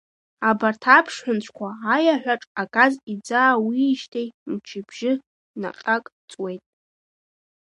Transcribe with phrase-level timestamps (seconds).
[0.49, 5.13] Абарҭ аԥшхәынҵәқәа, аиаҳәаҿ агаз иӡаауижьҭеи мчыбжьы
[5.61, 6.63] наҟьак ҵуеит.